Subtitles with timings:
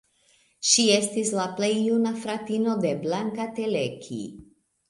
[0.69, 4.23] Ŝi estis la pli juna fratino de Blanka Teleki.